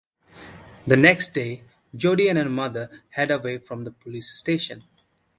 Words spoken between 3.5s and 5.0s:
from the police station.